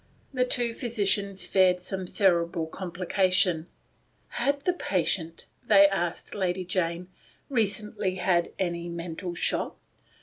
[0.33, 4.07] The two physicians feared some cerebral compKcations *"
[4.41, 7.07] Had the patient," they asked Lady Jane,"
[7.49, 9.75] recently had any mental shock